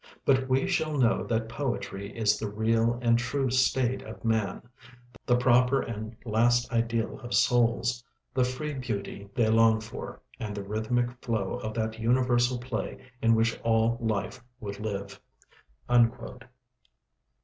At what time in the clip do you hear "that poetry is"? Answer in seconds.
1.25-2.39